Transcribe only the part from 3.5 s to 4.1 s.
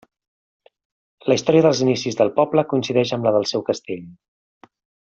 seu castell.